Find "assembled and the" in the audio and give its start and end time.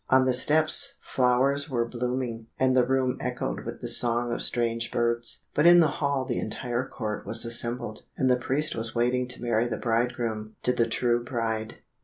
7.45-8.35